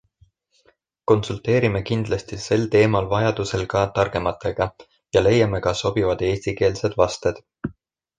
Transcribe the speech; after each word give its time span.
Konsulteerime 1.09 1.81
kindlasti 1.89 2.39
sel 2.45 2.63
teemal 2.75 3.09
vajadusel 3.11 3.65
ka 3.73 3.83
targematega 3.99 4.67
ja 5.19 5.23
leiame 5.27 5.61
ka 5.67 5.75
sobivad 5.83 6.25
eestikeelsed 6.31 6.97
vasted. 7.03 7.43